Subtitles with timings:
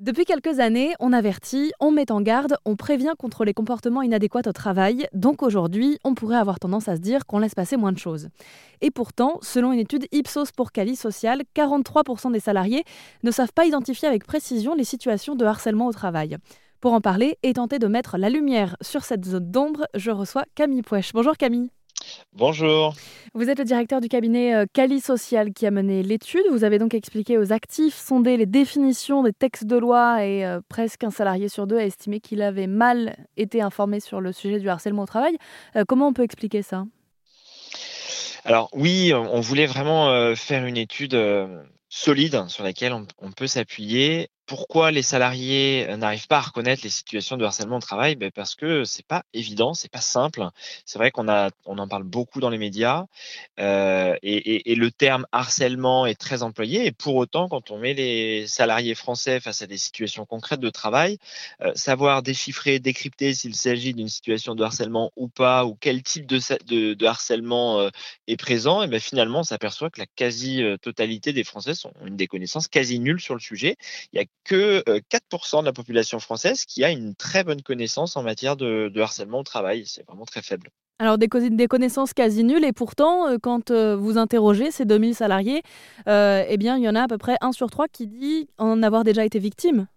[0.00, 4.42] Depuis quelques années, on avertit, on met en garde, on prévient contre les comportements inadéquats
[4.44, 7.92] au travail, donc aujourd'hui, on pourrait avoir tendance à se dire qu'on laisse passer moins
[7.92, 8.28] de choses.
[8.80, 12.82] Et pourtant, selon une étude Ipsos pour Cali Social, 43% des salariés
[13.22, 16.38] ne savent pas identifier avec précision les situations de harcèlement au travail.
[16.80, 20.44] Pour en parler et tenter de mettre la lumière sur cette zone d'ombre, je reçois
[20.56, 21.12] Camille Pouèche.
[21.12, 21.70] Bonjour Camille.
[22.32, 22.94] Bonjour.
[23.34, 26.44] Vous êtes le directeur du cabinet euh, Cali Social qui a mené l'étude.
[26.50, 30.60] Vous avez donc expliqué aux actifs, sondé les définitions des textes de loi et euh,
[30.68, 34.60] presque un salarié sur deux a estimé qu'il avait mal été informé sur le sujet
[34.60, 35.36] du harcèlement au travail.
[35.76, 36.84] Euh, comment on peut expliquer ça?
[38.44, 41.18] Alors oui, on voulait vraiment faire une étude
[41.88, 46.90] solide sur laquelle on peut s'appuyer pourquoi les salariés euh, n'arrivent pas à reconnaître les
[46.90, 48.16] situations de harcèlement au travail?
[48.16, 50.46] Ben Parce que c'est pas évident, c'est pas simple.
[50.84, 53.06] C'est vrai qu'on a, on en parle beaucoup dans les médias
[53.60, 56.86] euh, et, et, et, le terme harcèlement est très employé.
[56.86, 60.70] Et pour autant, quand on met les salariés français face à des situations concrètes de
[60.70, 61.18] travail,
[61.62, 66.26] euh, savoir déchiffrer, décrypter s'il s'agit d'une situation de harcèlement ou pas, ou quel type
[66.26, 67.90] de, de, de harcèlement euh,
[68.26, 72.26] est présent, et ben finalement, on s'aperçoit que la quasi-totalité des Français ont une des
[72.26, 73.76] connaissances quasi nulles sur le sujet.
[74.12, 78.16] Il y a que 4% de la population française qui a une très bonne connaissance
[78.16, 79.84] en matière de, harcèlement au travail.
[79.86, 80.70] C'est vraiment très faible.
[81.00, 85.62] Alors des, connaissances quasi nulles et pourtant quand vous interrogez ces 2000 salariés,
[86.06, 88.82] eh bien il y en a à peu près un sur trois qui dit en
[88.82, 89.88] avoir déjà été victime.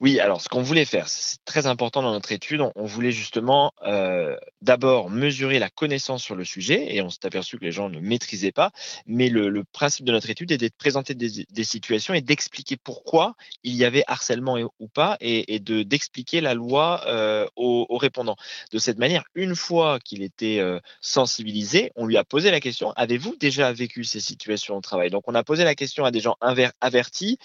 [0.00, 3.72] Oui, alors ce qu'on voulait faire, c'est très important dans notre étude, on, voulait justement
[3.84, 7.88] euh, d'abord mesurer la connaissance sur le sujet et on s'est aperçu que les gens
[7.88, 8.70] ne maîtrisaient pas,
[9.06, 13.34] mais le, principe de notre étude était de présenter des, situations et d'expliquer pourquoi
[13.64, 18.36] il y avait harcèlement ou pas et, de d'expliquer la loi euh, aux, répondants.
[18.72, 22.92] De cette manière, une fois qu'il était euh, sensibilisé, on lui a posé la question
[22.92, 25.10] avez-vous déjà vécu ces situations au travail?
[25.10, 26.36] Donc on a posé la question à des gens
[26.80, 27.38] avertis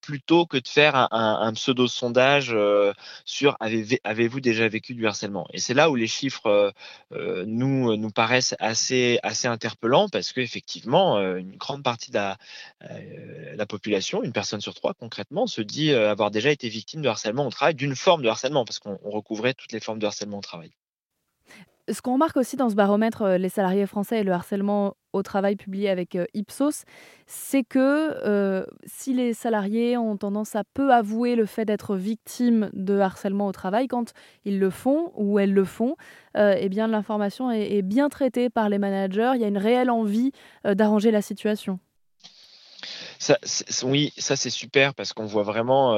[0.00, 2.92] plutôt que de faire un, un pseudo sondage euh,
[3.24, 5.46] sur avez-vous déjà vécu du harcèlement?
[5.52, 6.70] Et c'est là où les chiffres euh,
[7.12, 14.32] euh, nous, paraissent assez, assez interpellants parce qu'effectivement, une grande partie de la, population, une
[14.32, 17.96] personne sur trois concrètement, se dit avoir déjà été victime de harcèlement au travail, d'une
[17.96, 20.70] forme de harcèlement, parce qu'on recouvrait toutes les formes de harcèlement au travail.
[21.88, 25.22] Ce qu'on remarque aussi dans ce baromètre, euh, les salariés français et le harcèlement au
[25.22, 26.84] travail publié avec euh, Ipsos,
[27.26, 32.70] c'est que euh, si les salariés ont tendance à peu avouer le fait d'être victimes
[32.72, 34.14] de harcèlement au travail, quand
[34.44, 35.96] ils le font ou elles le font,
[36.34, 39.32] eh bien l'information est, bien traitée par les managers.
[39.36, 40.32] Il y a une réelle envie
[40.64, 41.78] d'arranger la situation.
[43.84, 45.96] oui, ça c'est super parce qu'on voit vraiment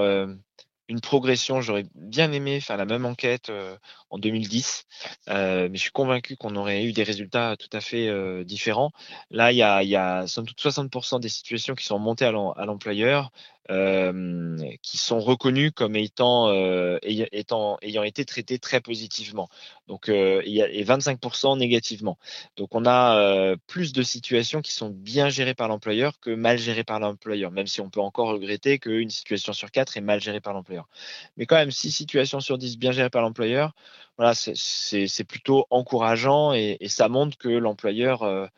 [0.88, 1.60] une progression.
[1.60, 3.76] J'aurais bien aimé faire la même enquête euh,
[4.10, 4.87] en 2010,
[5.28, 8.91] euh, mais je suis convaincu qu'on aurait eu des résultats tout à fait euh, différents.
[9.31, 13.31] Là, il y a, il y a 60% des situations qui sont montées à l'employeur,
[13.70, 19.50] euh, qui sont reconnus comme euh, étant, ayant été traités très positivement.
[19.88, 22.16] Donc, euh, et 25% négativement.
[22.56, 26.84] Donc, on a plus de situations qui sont bien gérées par l'employeur que mal gérées
[26.84, 30.40] par l'employeur, même si on peut encore regretter qu'une situation sur quatre est mal gérée
[30.40, 30.88] par l'employeur.
[31.36, 33.74] Mais quand même, six situations sur 10 bien gérées par l'employeur,
[34.16, 38.48] voilà, c'est plutôt encourageant et, ça montre que l'employeur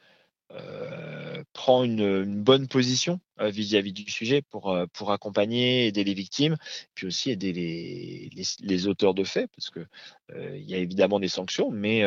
[0.53, 6.15] euh, prend une, bonne position euh, vis-à-vis du sujet pour, euh, pour accompagner, aider les
[6.15, 6.57] victimes,
[6.95, 8.31] puis aussi aider les,
[8.61, 9.87] les, auteurs de faits, parce que
[10.35, 12.03] il y a évidemment des sanctions, mais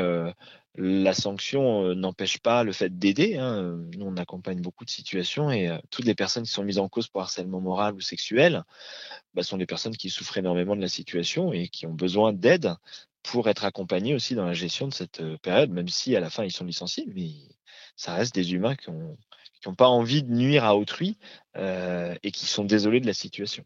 [0.75, 3.37] la sanction n'empêche pas le fait d'aider.
[3.37, 3.77] Hein.
[3.97, 7.07] Nous, on accompagne beaucoup de situations et toutes les personnes qui sont mises en cause
[7.07, 8.63] pour harcèlement moral ou sexuel
[9.33, 12.73] bah, sont des personnes qui souffrent énormément de la situation et qui ont besoin d'aide
[13.23, 16.45] pour être accompagnés aussi dans la gestion de cette période, même si à la fin
[16.45, 17.29] ils sont licenciés, mais
[17.95, 21.17] ça reste des humains qui n'ont pas envie de nuire à autrui
[21.55, 23.63] euh, et qui sont désolés de la situation.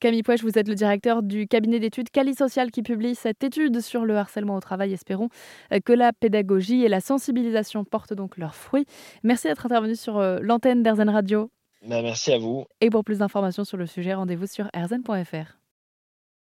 [0.00, 3.80] Camille Pouèche, vous êtes le directeur du cabinet d'études Cali Social qui publie cette étude
[3.80, 4.92] sur le harcèlement au travail.
[4.92, 5.28] Espérons
[5.72, 8.86] euh, que la pédagogie et la sensibilisation portent donc leurs fruits.
[9.22, 11.50] Merci d'être intervenu sur euh, l'antenne d'Erzen Radio.
[11.86, 12.64] Bah, merci à vous.
[12.80, 15.56] Et pour plus d'informations sur le sujet, rendez-vous sur erzen.fr.